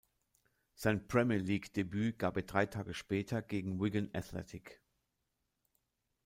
Sein 0.73 1.07
Premier-League-Debüt 1.07 2.17
gab 2.17 2.35
er 2.35 2.41
drei 2.41 2.65
Tage 2.65 2.95
später 2.95 3.43
gegen 3.43 3.79
Wigan 3.79 4.09
Athletic. 4.13 4.81